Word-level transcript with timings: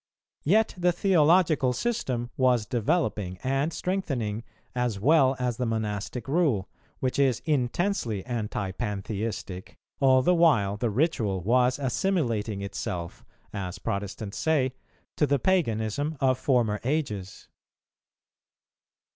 Yet 0.43 0.73
the 0.79 0.91
theological 0.91 1.73
system 1.73 2.31
was 2.35 2.65
developing 2.65 3.37
and 3.43 3.71
strengthening, 3.71 4.43
as 4.73 4.99
well 4.99 5.35
as 5.37 5.57
the 5.57 5.65
monastic 5.67 6.27
rule, 6.27 6.67
which 7.01 7.19
is 7.19 7.43
intensely 7.45 8.25
anti 8.25 8.71
pantheistic, 8.71 9.75
all 9.99 10.23
the 10.23 10.33
while 10.33 10.75
the 10.75 10.89
ritual 10.89 11.41
was 11.41 11.77
assimilating 11.77 12.63
itself, 12.63 13.23
as 13.53 13.77
Protestants 13.77 14.39
say, 14.39 14.73
to 15.17 15.27
the 15.27 15.37
Paganism 15.37 16.17
of 16.19 16.39
former 16.39 16.79
ages. 16.83 17.47